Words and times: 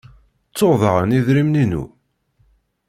Ttuɣ 0.49 0.73
daɣen 0.81 1.15
idrimen-inu? 1.17 1.83